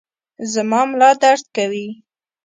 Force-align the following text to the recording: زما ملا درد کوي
زما 0.53 0.81
ملا 0.89 1.11
درد 1.23 1.43
کوي 1.55 1.87